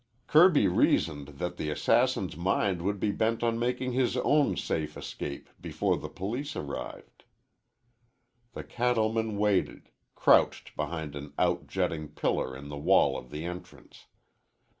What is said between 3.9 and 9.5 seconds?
his own safe escape before the police arrived. The cattleman